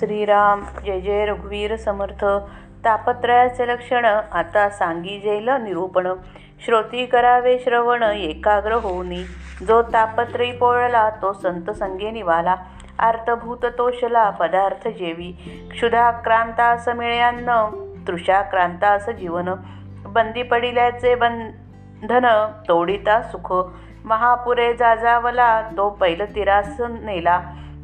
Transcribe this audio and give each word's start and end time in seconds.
श्रीराम 0.00 0.62
जय 0.84 1.00
जय 1.00 1.24
रघुवीर 1.26 1.76
समर्थ. 1.76 2.24
तापत्रयाचे 2.84 3.68
लक्षण 3.68 4.04
आता 4.32 4.68
सांगिजेल 4.68 5.48
निरूपण. 5.48 6.06
श्रोती 6.64 7.06
करावे 7.06 7.58
श्रवण 7.58 8.02
एकाग्र 8.02 8.72
होऊनी. 8.72 9.22
जो 9.68 9.82
तापत्रयी 9.82 10.52
पोळला 10.52 11.10
तो 11.10 11.32
संत 11.32 11.70
संगे 11.70 12.10
निवाला. 12.10 12.54
आर्तभूत 12.98 13.66
तोषला 13.78 14.30
पदार्थ 14.30 14.88
जेवी. 14.88 15.32
क्षुधाक्रांतास 15.70 16.88
मिळ्यान्न 16.88 17.50
असं 18.86 19.12
जीवन. 19.12 19.48
बंदी 20.06 20.42
पडिल्याचे 20.42 21.14
बंधन 21.14 22.46
तोडिता 22.68 23.22
सुख. 23.22 23.52
महापुरे 24.04 24.74
जाजावला 24.74 25.62
तो 25.76 25.90
पैल 25.90 26.34
तिरास 26.34 26.80
नेला. 26.80 27.40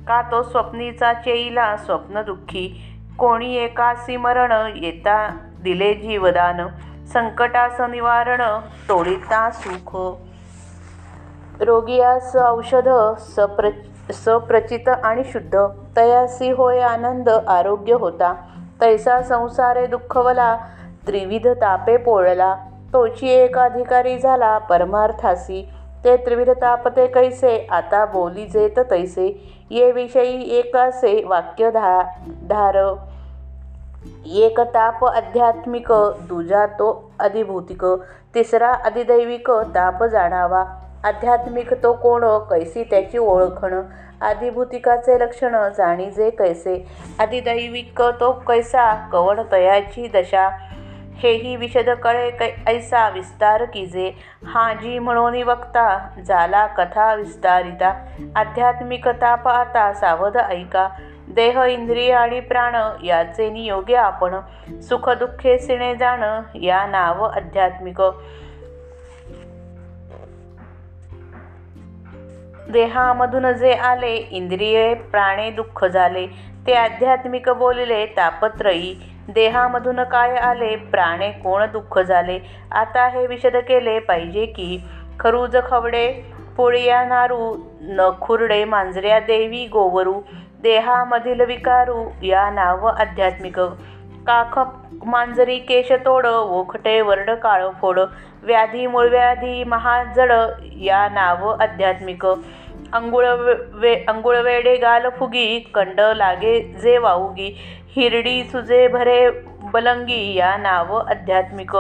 का 0.09 0.23
तो 0.23 0.43
स्वप्नीचा 0.43 1.13
चेईला 1.13 1.77
स्वप्न 1.77 2.23
दुःखी 2.23 2.83
कोणी 3.19 3.55
एकासी 3.55 4.17
मरण 4.17 4.73
येता 4.77 5.37
दिले 5.63 5.95
जीवदान? 5.95 6.67
संकटास 7.07 7.81
निवारण 7.81 8.43
तोडिता 8.89 9.51
सुख. 9.51 10.17
रोगियास 11.63 12.37
औषध 12.37 12.89
सप्र 13.19 13.71
सप्रचित 14.13 14.89
आणि 14.89 15.25
शुद्ध. 15.25 15.59
तयासी 15.97 16.51
होय 16.51 16.81
आनंद 16.81 17.29
आरोग्य 17.29 17.93
होता. 17.93 18.35
तैसा 18.81 19.23
संसारे 19.23 19.87
दुःखवला 19.87 20.57
त्रिविध 21.07 21.49
तापे 21.49 21.97
पोळला. 21.97 22.57
तोची 22.93 23.29
एक 23.29 23.59
अधिकारी 23.59 24.19
झाला 24.19 24.59
परमार्थासी. 24.59 25.69
ते 26.05 26.17
त्रिविध 26.17 26.51
तापते 26.51 27.07
कैसे 27.07 27.67
आता 27.71 28.05
बोली 28.07 28.47
जेत 28.47 28.79
तैसे 28.79 29.27
ये 29.71 29.93
विषयी 29.93 30.43
एकासे 30.59 31.23
वाक्य 31.27 31.71
धा 31.71 32.03
धार. 32.49 32.77
एक 34.27 34.61
ताप 34.61 35.05
आध्यात्मिक 35.05 35.93
दुजा 36.29 36.67
तो 36.67 37.11
अधिभूतिक 37.19 37.85
तिसरा 38.35 38.73
अधिदैविक 38.73 39.51
ताप 39.51 40.05
जाणावा. 40.05 40.65
आध्यात्मिक 41.05 41.73
तो 41.83 41.93
कोण 41.93 42.25
कैसी 42.51 42.85
त्याची 42.85 43.19
ओळखण. 43.19 43.83
आधिभूतिकाचे 44.23 45.19
लक्षण 45.21 45.57
जाणीजे 45.79 46.31
कैसे. 46.31 46.87
अधिदैविक 47.19 48.03
तो 48.21 48.33
कैसा 48.33 49.09
कवण 49.13 49.43
तयाची 49.53 50.09
दशा. 50.09 50.49
हेही 51.17 51.57
विशद 51.57 51.91
कळे 51.91 52.31
कै 52.31 52.51
ऐसा 52.67 53.09
विस्तार 53.09 53.65
कीजे. 53.65 54.13
हाजी 54.47 54.99
म्हणून 54.99 55.43
वक्ता 55.43 56.09
झाला 56.27 56.67
कथा 56.67 57.15
विस्तारिता. 57.15 58.07
आध्यात्मिकता 58.37 59.35
पाहता 59.35 59.81
आता 59.81 59.93
सावध 59.93 60.37
ऐका. 60.37 60.89
देह 61.29 61.63
इंद्रिय 61.63 62.13
आणि 62.13 62.41
प्राण 62.41 63.05
याचे 63.05 63.51
नियोग्य 63.51 63.97
आपण. 63.97 64.41
सुख 64.81 65.09
दुःखे 65.09 65.59
सिणे 65.59 65.97
जाण 65.97 66.43
या 66.55 66.87
नाव 66.87 67.25
आध्यात्मिक. 67.25 68.01
देहामधून 72.73 73.53
जे 73.53 73.73
आले 73.73 74.15
इंद्रिये 74.15 74.95
प्राणे 74.95 75.51
दुःख 75.51 75.85
झाले. 75.85 76.27
ते 76.67 76.73
आध्यात्मिक 76.73 77.49
बोलले 77.49 78.07
तापत्रयी. 78.07 79.16
देहामधून 79.29 80.03
काय 80.03 80.37
आले? 80.37 80.77
प्राणे 80.77 81.31
कोण 81.31 81.65
दुःख 81.73 81.99
झाले? 81.99 82.39
आता 82.73 83.09
हे 83.09 83.27
विशद 83.27 83.57
केले 83.57 83.99
पाहिजे 83.99 84.47
की 84.47 84.83
खरूज 85.21 85.57
खवडे 85.71 86.13
पोळिया 86.57 87.05
नारू 87.05 87.57
नखुरडे 87.81 88.65
मांजऱ्या 88.65 89.19
देवी 89.21 89.67
गोवरू 89.67 90.21
देहामधील 90.63 91.41
विकारू 91.41 92.05
या 92.23 92.51
नाव 92.51 92.87
आध्यात्मिक. 92.87 93.61
काख 94.27 94.59
मांजरी 95.05 95.59
केशतोड 95.59 96.27
ओखटे 96.27 97.01
वरड 97.01 97.31
काळ 97.31 97.69
फोड 97.81 98.01
व्याधी 98.43 98.87
मूळव्याधी 98.87 99.65
महाजड 99.65 100.33
या 100.77 101.09
नाव 101.09 101.49
आध्यात्मिक. 101.49 102.27
अंगुळ 102.93 103.27
वे 103.73 103.95
अंघुळवेडे 104.09 104.77
गाल 104.77 105.09
फुगी 105.19 105.59
कंड 105.75 106.01
लागे 106.17 106.61
जे 106.83 106.99
वाऊगी 106.99 107.49
हिरडी 107.97 108.43
सुजे 108.45 108.87
भरे 108.89 109.29
बलंगी 109.73 110.35
या 110.35 110.57
नाव 110.57 110.97
आध्यात्मिक 110.97 111.77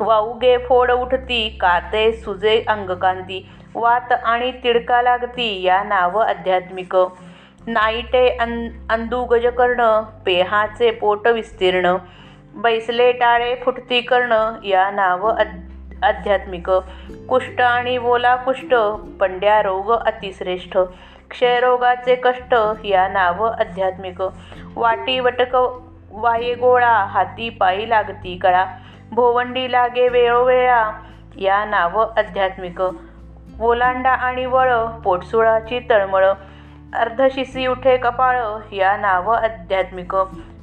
वाऊगे 0.00 0.56
फोड 0.58 0.90
उठती 0.90 1.48
काते 1.60 2.12
सुजे 2.12 2.62
अंगकांती 2.68 3.46
वात 3.74 4.12
आणि 4.12 4.50
तिडका 4.64 5.02
लागती 5.02 5.62
या 5.62 5.82
नाव 5.82 6.18
आध्यात्मिक 6.18 6.96
नाईटे 7.66 8.28
अं 8.36 8.68
अंदू 8.90 9.24
गजकर्ण 9.24 10.00
पेहाचे 10.26 10.90
पोट 10.90 11.28
विस्तीर्ण 11.28 11.96
बैसले 12.54 13.10
टाळे 13.12 13.54
फुटती 13.54 14.00
कर्ण 14.00 14.32
या 14.64 14.90
नाव 14.90 15.30
आध्यात्मिक 16.04 16.70
कुष्ठ 17.28 17.60
आणि 17.60 17.98
बोला 17.98 18.36
कुष्ठ 18.36 18.74
पंड्या 19.20 19.62
रोग 19.62 19.90
अतिश्रेष्ठ 19.92 20.76
क्षयरोगाचे 21.30 22.14
कष्ट 22.14 22.54
या 22.84 23.08
नाव 23.08 23.44
आध्यात्मिक. 23.44 24.22
वाटी 24.76 25.18
वटक 25.20 25.56
वाये 26.10 26.54
गोळा 26.54 26.94
हाती 27.04 27.48
पायी 27.50 27.88
लागती 27.90 28.36
कळा 28.36 28.64
भोवंडी 29.12 29.72
लागे 29.72 30.08
वेळोवेळा 30.08 30.90
या 31.36 31.64
नाव 31.64 31.98
आध्यात्मिक. 32.16 32.82
ओलांडा 33.60 34.10
आणि 34.10 34.46
वळ 34.46 34.74
पोटसुळाची 35.04 35.80
तळमळ 35.90 36.24
अर्धशिसी 36.94 37.66
उठे 37.66 37.96
कपाळ 37.96 38.40
या 38.72 38.96
नाव 38.96 39.30
आध्यात्मिक. 39.30 40.16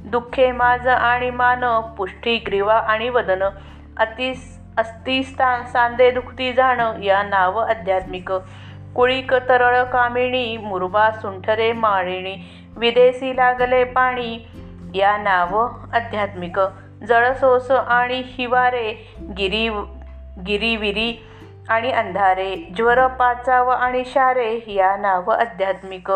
दुःखे 0.04 0.50
माज 0.52 0.88
आणि 0.88 1.30
मान 1.30 1.80
पुष्टी 1.96 2.36
ग्रीवा 2.46 2.74
आणि 2.74 3.08
वदन 3.08 3.42
अतिस 3.96 4.61
अस्ति 4.78 5.22
सांदे 5.22 6.10
दुखती 6.10 6.52
जाणं 6.52 7.02
या 7.02 7.22
नाव 7.22 7.58
आध्यात्मिक. 7.58 8.32
कुळीक 8.96 9.34
तरळ 9.34 9.82
कामिणी 9.82 10.56
मुरबा 10.56 11.10
सुंठरे 11.10 11.72
माळिणी 11.72 12.36
विदेशी 12.76 13.36
लागले 13.36 13.84
पाणी 13.84 14.46
या 14.94 15.16
नाव 15.16 15.68
आध्यात्मिक. 15.94 16.60
जळसोस 17.08 17.70
आणि 17.70 18.22
हिवारे 18.26 19.14
गिरी 19.38 19.68
गिरीविरी 20.46 21.26
आणि 21.68 21.90
अंधारे 21.90 22.56
ज्वर 22.76 23.06
पाचाव 23.06 23.68
आणि 23.68 24.02
शारे 24.06 24.60
या 24.66 24.96
नाव 24.96 25.30
आध्यात्मिक. 25.30 26.12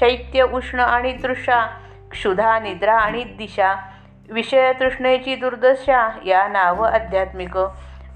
शैत्य 0.00 0.42
उष्ण 0.42 0.80
आणि 0.80 1.22
तृषा 1.22 1.66
क्षुधा 2.10 2.58
निद्रा 2.58 2.96
आणि 2.96 3.24
दिशा 3.24 3.74
विषय 4.30 4.72
तृष्णेची 4.72 5.34
दुर्दशा 5.36 6.08
या 6.26 6.46
नाव 6.48 6.82
आध्यात्मिक. 6.82 7.58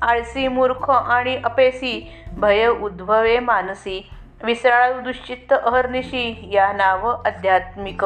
आळसी 0.02 0.48
मूर्ख 0.48 0.90
आणि 0.90 1.40
अपेसी 1.44 2.24
भय 2.32 2.66
उद्भवे 2.66 3.38
मानसी 3.38 4.08
विसराळू 4.42 5.00
दुश्चित्त 5.00 5.52
अहर्निशी 5.52 6.48
या 6.52 6.72
नाव 6.72 7.08
आध्यात्मिक. 7.26 8.04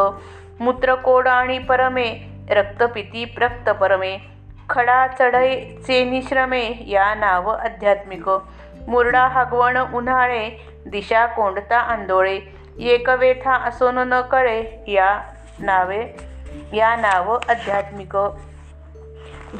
मूत्रकोड 0.60 1.28
आणि 1.28 1.58
परमे 1.58 2.12
रक्तपिती 2.50 3.24
रक्त 3.38 3.70
परमे 3.70 4.16
खडा 4.70 5.06
चढई 5.06 5.60
चेनिश्रमे 5.86 6.70
या 6.86 7.14
नाव 7.14 7.48
आध्यात्मिक. 7.48 8.28
मुरडा 8.88 9.26
हगवण 9.28 9.76
उन्हाळे 9.94 10.48
दिशा 10.86 11.26
कोंडता 11.26 11.78
आंदोळे 11.78 12.40
एकवेथा 12.78 13.54
असोन 13.54 13.98
न 13.98 14.20
कळे 14.20 14.84
या 14.88 15.20
नावे 15.58 16.31
या 16.72 16.96
नाव 16.96 17.34
आध्यात्मिक. 17.34 18.16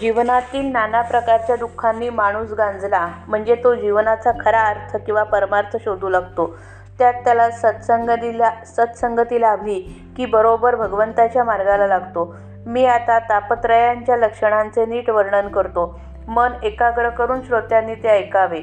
जीवनातील 0.00 0.66
नाना 0.66 1.03
प्रकारच्या 1.03 1.56
दुःखांनी 1.56 2.10
माणूस 2.10 2.50
गांजला. 2.53 3.08
म्हणजे 3.28 3.54
तो 3.54 3.75
जीवनाचा 3.75 4.30
खरा 4.44 4.60
अर्थ 4.60 4.97
किंवा 4.97 5.22
परमार्थ 5.22 5.77
शोधू 5.77 6.09
लागतो. 6.09 6.56
त्यात 6.98 7.15
त्याला 7.15 7.50
सत्संगतीला 7.50 8.50
सत्संगती 8.66 9.41
लाभली 9.41 10.12
की 10.16 10.27
बरोबर 10.27 10.77
भगवंताच्या 10.77 11.44
मार्गाला 11.44 11.86
लागतो. 11.86 12.34
मी 12.66 12.86
आता 12.86 13.18
तापत्रयांच्या 13.18 14.16
लक्षणांचे 14.16 14.86
नीट 14.86 15.10
वर्णन 15.10 15.48
करतो. 15.48 16.00
मन 16.28 16.53
एकाग्र 16.62 17.09
करून 17.09 17.42
श्रोत्यांनी 17.42 17.95
ते 17.95 18.09
ऐकावे. 18.09 18.62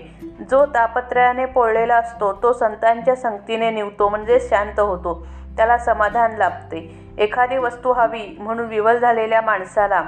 जो 0.51 0.65
तापत्रयाने 0.65 1.45
पोळलेला 1.45 1.95
असतो 1.95 2.33
तो 2.33 2.53
संतांच्या 2.53 3.15
संगतीने 3.15 3.71
निवतो 3.71 4.09
म्हणजे 4.09 4.39
शांत 4.39 4.79
होतो. 4.79 5.27
त्याला 5.59 5.77
समाधान 5.77 6.35
लाभते. 6.35 6.79
एखादी 7.17 7.57
वस्तू 7.57 7.91
हवी 7.94 8.38
म्हणून 8.39 8.67
विवल 8.67 8.97
झालेल्या 8.97 9.41
माणसाला 9.41 10.01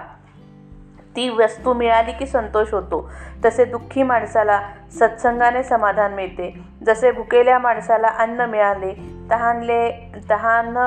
ती 1.15 1.27
वस्तू 1.29 1.73
मिळाली 1.73 2.11
की 2.11 2.25
संतोष 2.25 2.73
होतो. 2.73 3.09
तसे 3.45 3.65
दुःखी 3.65 4.03
माणसाला 4.03 4.59
सत्संगाने 4.99 5.63
समाधान 5.63 6.13
मिळते. 6.13 6.53
जसे 6.85 7.11
भुकेल्या 7.11 7.59
माणसाला 7.59 8.07
अन्न 8.07 8.41
मिळाले 8.41 8.93
तहानले 9.31 10.13
तहान 10.29 10.77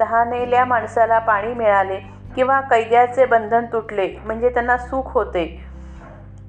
तहानेल्या 0.00 0.64
माणसाला 0.64 1.18
पाणी 1.18 1.54
मिळाले 1.54 2.00
किंवा 2.34 2.60
कैद्याचे 2.60 3.24
बंधन 3.26 3.64
तुटले 3.72 4.16
म्हणजे 4.24 4.48
त्यांना 4.48 4.76
सुख 4.76 5.12
होते. 5.12 5.64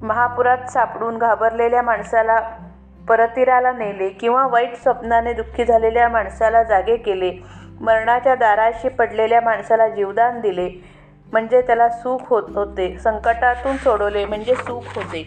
महापुरात 0.02 0.70
सापडून 0.70 1.18
घाबरलेल्या 1.18 1.82
माणसाला 1.82 2.40
परतीराला 3.08 3.72
नेले 3.72 4.08
किंवा 4.08 4.46
वाईट 4.46 4.74
स्वप्नाने 4.76 5.32
दुःखी 5.32 5.64
झालेल्या 5.64 6.08
माणसाला 6.08 6.62
जागे 6.62 6.96
केले. 6.96 7.32
मरणाच्या 7.80 8.34
दाराशी 8.34 8.88
पडलेल्या 8.88 9.40
माणसाला 9.40 9.88
जीवदान 9.88 10.40
दिले. 10.40 10.68
म्हणजे 11.32 11.60
त्याला 11.60 11.88
सुख 11.88 12.18
होत 12.26 12.50
होते. 12.54 12.98
संकटातून 12.98 13.76
सोडवले 13.76 14.24
म्हणजे 14.24 14.54
सुख 14.54 14.96
होते. 14.96 15.24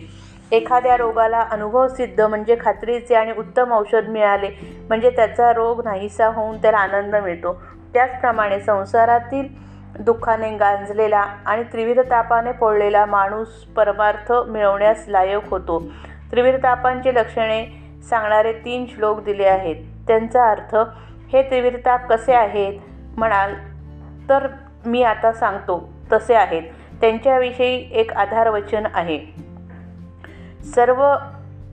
एखाद्या 0.51 0.97
रोगाला 0.97 1.39
अनुभव 1.51 1.87
सिद्ध 1.87 2.21
म्हणजे 2.21 2.55
खात्रीचे 2.61 3.15
आणि 3.15 3.31
उत्तम 3.37 3.73
औषध 3.73 4.09
मिळाले 4.09 4.49
म्हणजे 4.87 5.09
त्याचा 5.09 5.53
रोग 5.53 5.83
नाहीसा 5.83 6.27
होऊन 6.27 6.57
त्याला 6.57 6.77
आनंद 6.77 7.15
मिळतो. 7.15 7.53
त्याचप्रमाणे 7.93 8.59
संसारातील 8.59 9.47
दुःखाने 9.99 10.49
गांजलेला 10.57 11.19
आणि 11.45 11.63
त्रिविध 11.63 11.99
तापाने 11.99 12.51
पोळलेला 12.51 13.05
माणूस 13.05 13.47
परमार्थ 13.75 14.31
मिळवण्यास 14.47 15.05
लायक 15.07 15.49
होतो. 15.49 15.83
त्रिविरतापांची 16.35 17.13
लक्षणे 17.13 17.65
सांगणारे 18.09 18.53
तीन 18.53 18.85
श्लोक 18.85 19.23
दिले 19.23 19.43
आहेत. 19.43 19.75
त्यांचा 20.07 20.49
अर्थ 20.49 20.75
हे 21.33 21.41
त्रिविरताप 21.41 22.07
कसे 22.09 22.33
आहेत? 22.33 22.73
म्हणाल 23.17 23.53
तर 24.29 24.47
मी 24.85 25.03
आता 25.03 25.31
सांगतो 25.31 25.89
तसे 26.11 26.35
आहेत. 26.35 26.61
त्यांच्याविषयी 27.01 27.89
एक 27.91 28.13
आधारवचन 28.13 28.85
आहे. 28.93 29.19
सर्व 30.75 31.15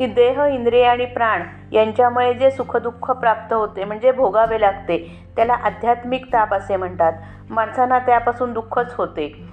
देह 0.00 0.44
इंद्रिय 0.44 0.84
आणि 0.84 1.04
प्राण 1.04 1.42
यांच्यामुळे 1.72 2.34
जे 2.34 2.50
सुखदुःख 2.50 3.10
प्राप्त 3.10 3.52
होते 3.52 3.84
म्हणजे 3.84 4.12
भोगावे 4.12 4.60
लागते 4.60 5.24
त्याला 5.36 5.54
आध्यात्मिक 5.54 6.26
ताप 6.32 6.54
असे 6.54 6.76
म्हणतात. 6.76 7.12
माणसांना 7.50 7.98
त्यापासून 7.98 8.52
दुःखच 8.52 8.94
होते. 8.94 9.44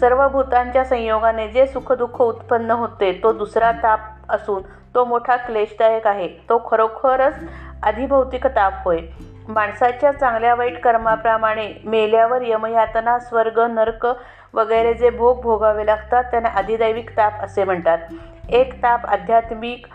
सर्व 0.00 0.28
भूतांच्या 0.28 0.84
संयोगाने 0.84 1.48
जे 1.48 1.66
सुखदुःख 1.66 2.20
उत्पन्न 2.20 2.70
होते 2.70 3.20
तो 3.22 3.32
दुसरा 3.32 3.72
ताप 3.72 4.00
असून 4.30 4.62
तो 4.94 5.04
मोठा 5.04 5.36
क्लेशदायक 5.36 6.06
आहे. 6.06 6.28
तो 6.28 6.62
खरोखरच 6.70 7.34
अधिभौतिक 7.82 8.46
ताप 8.46 8.72
होय. 8.84 9.00
माणसाच्या 9.48 10.12
चांगल्या 10.12 10.54
वाईट 10.54 10.80
कर्माप्रमाणे 10.80 11.82
मेल्यावर 11.84 12.42
यमयातना 12.42 13.18
स्वर्ग 13.18 13.60
नर्क 13.60 14.06
वगैरे 14.54 14.94
जे 14.94 15.10
भोग 15.10 15.40
भोगावे 15.40 15.86
लागतात 15.86 16.24
त्यांना 16.24 16.48
अधिदैविक 16.48 17.16
ताप 17.16 17.32
असे 17.40 17.64
म्हणतात. 17.64 17.98
एक 18.48 18.82
ताप 18.82 19.06
आध्यात्मिक 19.06 19.86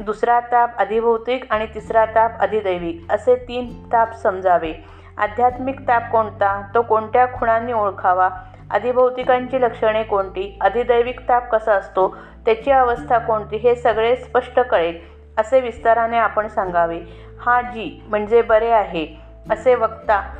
दुसरा 0.00 0.40
ताप 0.40 0.78
अधिभौतिक 0.78 1.52
आणि 1.52 1.66
तिसरा 1.66 2.04
ताप 2.04 2.40
अधिदैविक 2.40 3.12
असे 3.12 3.34
तीन 3.34 3.86
ताप 3.92 4.12
समजावे. 4.12 4.72
आध्यात्मिक 5.18 5.80
ताप 5.80 6.10
कोणता? 6.12 6.62
तो 6.74 6.82
कोणत्या 6.82 7.26
खुणांनी 7.26 7.72
ओळखावा? 7.72 8.28
अधिभौतिकांची 8.70 9.60
लक्षणे 9.60 10.02
कोणती? 10.02 10.58
अधिदैविक 10.60 11.28
ताप 11.28 11.50
कसा 11.50 11.72
असतो? 11.72 12.16
त्याची 12.46 12.70
अवस्था 12.70 13.18
कोणती? 13.18 13.56
हे 13.56 13.74
सगळे 13.74 14.16
स्पष्ट 14.16 14.60
कळेल 14.60 14.98
असे 15.38 15.60
विस्ताराने 15.60 16.18
आपण 16.18 16.48
सांगावे. 16.48 17.00
हा 17.40 17.60
जी 17.62 18.04
म्हणजे 18.08 18.42
बरे 18.42 18.70
आहे 18.70 19.06
असे 19.50 19.74
वक्ता 19.74 20.30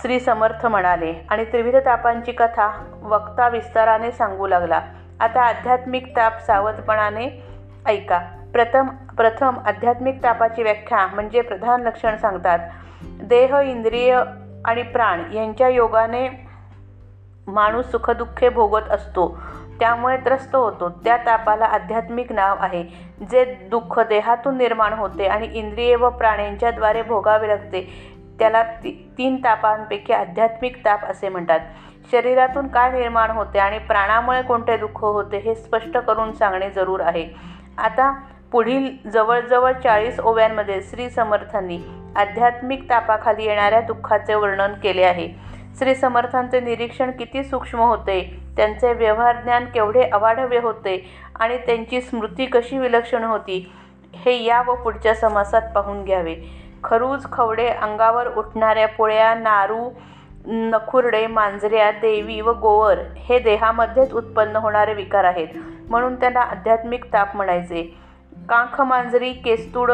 श्री 0.00 0.20
समर्थ 0.20 0.66
म्हणाले. 0.66 1.14
आणि 1.30 1.44
त्रिविध 1.44 1.76
तापांची 1.76 2.32
कथा 2.32 2.84
वक्ता 3.02 3.48
विस्ताराने 3.48 4.12
सांगू 4.12 4.46
लागला. 4.46 4.80
आता 5.20 5.42
आध्यात्मिक 5.42 6.16
ताप 6.16 6.38
सावधपणाने 6.38 7.42
ऐका. 7.86 8.18
प्रथम 8.52 8.86
प्रथम 8.86 9.58
आध्यात्मिक 9.66 10.22
तापाची 10.22 10.62
व्याख्या 10.62 11.06
म्हणजे 11.06 11.40
प्रधान 11.40 11.82
लक्षण 11.82 12.16
सांगतात. 12.16 12.58
देह 13.02 13.56
इंद्रिय 13.64 14.20
आणि 14.64 14.82
प्राण 14.82 15.22
यांच्या 15.34 15.68
योगाने 15.68 16.45
माणूस 17.46 17.90
सुखदुःखे 17.90 18.48
भोगत 18.48 18.90
असतो. 18.90 19.38
त्यामुळे 19.80 20.16
त्रस्त 20.16 20.56
होतो. 20.56 20.88
त्या 21.04 21.16
तापाला 21.16 21.64
आध्यात्मिक 21.64 22.32
नाव 22.32 22.56
आहे 22.60 22.82
जे 23.30 23.44
दुःख 23.70 24.00
देहातून 24.00 24.56
निर्माण 24.56 24.92
होते 24.92 25.26
आणि 25.26 25.48
इंद्रिय 25.52 25.96
व 25.96 26.10
प्राण्यांच्याद्वारे 26.10 27.02
भोगावे 27.02 27.48
लागते. 27.48 28.12
त्याला 28.38 28.62
ती 28.62 29.14
तीन 29.18 29.36
तापांपैकी 29.36 30.12
आध्यात्मिक 30.12 30.84
ताप 30.84 31.04
असे 31.04 31.28
म्हणतात. 31.28 31.60
शरीरातून 32.12 32.68
काय 32.68 32.90
निर्माण 32.90 33.30
होते 33.30 33.58
आणि 33.58 33.78
प्राणामुळे 33.78 34.42
कोणते 34.42 34.76
दुःख 34.76 35.00
होते 35.00 35.38
हे 35.38 35.54
स्पष्ट 35.54 35.98
करून 35.98 36.32
सांगणे 36.32 36.70
जरूर 36.70 37.00
आहे. 37.00 37.28
आता 37.78 38.20
पुढील 38.52 39.10
जवळजवळ 39.10 39.72
चाळीस 39.72 40.20
ओव्यांमध्ये 40.20 40.80
श्री 40.82 41.10
समर्थांनी 41.10 41.78
आध्यात्मिक 42.16 42.90
तापाखाली 42.90 43.44
येणाऱ्या 43.44 43.80
दुःखाचे 43.80 44.34
वर्णन 44.34 44.72
केले 44.72 45.02
आहे. 45.02 45.45
श्री 45.78 45.94
समर्थांचे 45.94 46.60
निरीक्षण 46.60 47.10
किती 47.10 47.44
सूक्ष्म 47.44 47.78
होते? 47.78 48.20
त्यांचे 48.56 48.92
व्यवहार 48.92 49.42
ज्ञान 49.42 49.64
केवढे 49.64 50.02
अवाढव्य 50.02 50.58
होते? 50.58 50.96
आणि 51.40 51.58
त्यांची 51.58 52.00
स्मृती 52.00 52.46
कशी 52.46 52.78
विलक्षण 52.78 53.24
होती? 53.24 53.72
हे 54.14 54.42
या 54.44 54.62
व 54.62 54.74
पुढच्या 54.74 55.14
समासात 55.14 55.62
पाहून 55.74 56.04
घ्यावे. 56.04 56.34
खरूज 56.84 57.26
खवडे 57.32 57.66
अंगावर 57.68 58.26
उठणाऱ्या 58.36 58.88
पोळ्या 58.88 59.34
नारू 59.34 59.90
नखुरडे 60.46 61.26
मांजऱ्या 61.26 61.90
देवी 61.90 62.40
व 62.40 62.52
गोवर 62.52 62.98
हे 63.16 63.38
देहामध्येच 63.38 64.12
उत्पन्न 64.12 64.56
होणारे 64.56 64.94
विकार 64.94 65.24
आहेत 65.24 65.48
म्हणून 65.88 66.14
त्यांना 66.14 66.40
आध्यात्मिक 66.40 67.04
ताप 67.12 67.36
म्हणायचे. 67.36 67.82
कांख 68.48 68.80
मांजरी 68.80 69.32
केस्तुड 69.32 69.90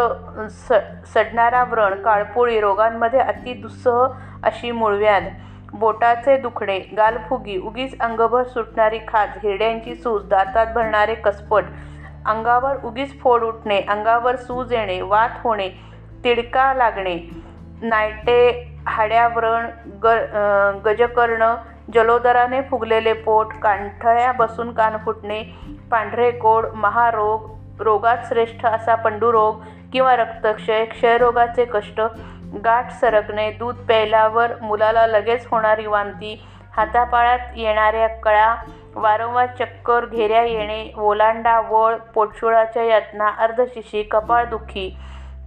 स 0.50 0.72
सडणारा 1.14 1.64
व्रण 1.64 2.02
काळपोळी 2.02 2.60
रोगांमध्ये 2.60 3.20
अति 3.20 3.52
दुस्सह 3.52 4.06
अशी 4.44 4.70
मूळव्याध. 4.70 5.22
बोटाचे 5.72 6.36
दुखणे 6.36 6.78
गालफुगी 6.96 7.56
उगीच 7.58 7.94
अंगभर 8.00 8.42
सुटणारी 8.44 8.98
खाज 9.08 9.38
हिरड्यांची 9.42 9.94
सूज 9.94 10.24
दातात 10.28 10.72
भरणारे 10.74 11.14
कसपट 11.14 11.64
अंगावर 12.26 12.84
उगीच 12.84 13.18
फोड 13.20 13.42
उठणे 13.42 13.80
अंगावर 13.90 14.36
सूज 14.36 14.72
येणे 14.72 15.00
वात 15.02 15.38
होणे 15.44 15.68
तिडका 16.24 16.72
लागणे 16.74 17.16
नायटे 17.82 18.50
हाड्याव्रण 18.86 19.66
ग 20.04 20.14
गजकर्ण 20.84 21.54
जलोदराने 21.94 22.60
फुगलेले 22.62 23.12
पोट 23.12 23.52
कांठळ्या 23.62 24.32
बसून 24.32 24.72
कान 24.72 24.96
फुटणे 25.04 25.42
पांढरे 25.90 26.30
कोड 26.30 26.66
महारोग 26.74 27.50
रोगात 27.82 28.16
श्रेष्ठ 28.28 28.64
असा 28.66 28.94
पंडुरोग 28.94 29.60
किंवा 29.92 30.14
रक्तक्षय 30.16 30.84
क्षयरोगाचे 30.84 31.64
कष्ट 31.64 32.00
गाठ 32.64 32.90
सरकणे 32.92 33.50
दूध 33.50 33.76
प्यायल्यावर 33.76 34.52
मुलाला 34.62 35.06
लगेच 35.06 35.46
होणारी 35.50 35.86
वांती 35.86 36.34
हातापाळ्यात 36.76 37.38
येणाऱ्या 37.56 38.08
कळा 38.08 38.54
वारंवार 38.94 39.46
चक्कर 39.58 40.04
घेऱ्या 40.06 40.42
येणे 40.42 40.92
ओलांडा 40.96 41.60
वळ 41.60 41.96
पोटशुळाच्या 42.14 42.84
यातना 42.84 43.28
अर्धशिशी 43.38 44.02
कपाळदुखी 44.02 44.88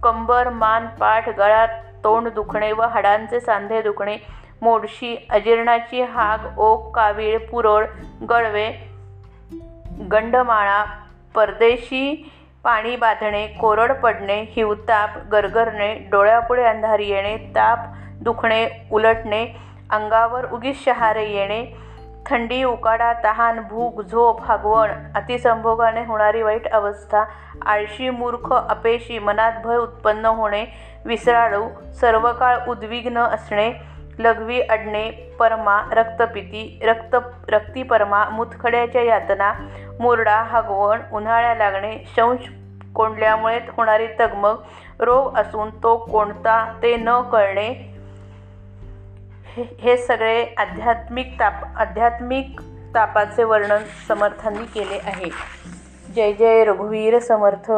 कंबर 0.02 0.48
मान 0.48 0.86
पाठ 0.86 1.28
गळा 1.28 1.66
तोंड 2.04 2.28
दुखणे 2.28 2.72
व 2.72 2.82
हाडांचे 2.82 3.40
सांधे 3.40 3.82
दुखणे 3.82 4.16
मोडशी 4.62 5.16
अजीर्णाची 5.30 6.02
हाग 6.02 6.58
ओक 6.58 6.94
कावीळ 6.96 7.38
पुरळ 7.38 7.84
गळवे 8.30 8.70
गंडमाळा 10.10 10.84
परदेशी 11.34 12.32
पाणी 12.66 12.94
बांधणे 12.96 13.46
कोरड 13.60 13.92
पडणे 13.92 14.40
हिवताप 14.56 15.18
गरगरणे 15.32 15.92
डोळ्यापुढे 16.10 16.62
अंधारी 16.64 17.08
येणे 17.08 17.36
ताप 17.54 17.84
दुखणे 18.22 18.66
उलटणे 18.92 19.44
अंगावर 19.90 20.46
उगीच 20.52 20.84
शहारे 20.84 21.24
येणे 21.24 21.64
थंडी 22.26 22.62
उकाडा 22.64 23.12
तहान 23.24 23.60
भूक 23.60 24.00
झोप 24.02 24.40
हगवण 24.50 24.92
अतिसंभोगाने 25.14 26.04
होणारी 26.04 26.42
वाईट 26.42 26.66
अवस्था 26.68 27.24
आळशी 27.66 28.10
मूर्ख 28.10 28.52
अपेशी 28.52 29.18
मनात 29.18 29.60
भय 29.64 29.76
उत्पन्न 29.76 30.26
होणे 30.26 30.64
विसराळू 31.04 31.68
सर्व 32.00 32.30
काळ 32.32 32.58
उद्विग्न 32.68 33.18
असणे 33.18 33.70
लघवी 34.18 34.60
अडणे 34.60 35.10
परमा 35.10 35.82
रक्तपिती 35.92 36.80
रक्त 36.84 37.16
रक्तीपरमा 37.48 38.28
मुतखड्याच्या 38.28 39.02
यातना 39.02 39.52
मुरडा 40.00 40.42
हगवण 40.42 41.00
उन्हाळ्या 41.12 41.54
लागणे 41.54 42.04
शंश 42.16 42.48
कोंडल्यामुळे 42.94 43.58
होणारी 43.76 44.06
तगमग 44.20 44.56
रोग 45.00 45.36
असून 45.36 45.70
तो 45.82 45.96
कोणता 45.96 46.78
ते 46.82 46.96
न 46.96 47.20
कळणे 47.20 47.96
हे 49.56 49.96
सगळे 49.96 50.46
आध्यात्मिक 50.56 51.40
ताप 51.40 51.54
आध्यात्मिक 51.76 52.60
तापाचे 52.94 53.44
वर्णन 53.44 53.82
समर्थांनी 54.08 54.64
केले 54.64 54.98
आहे. 55.04 55.30
जय 56.16 56.32
जय 56.32 56.64
रघुवीर 56.64 57.18
समर्थ. 57.18 57.70